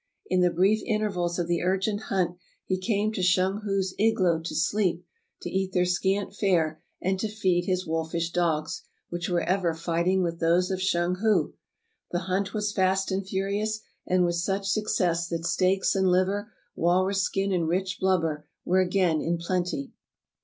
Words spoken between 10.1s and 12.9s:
with those of Shung hu. The hunt was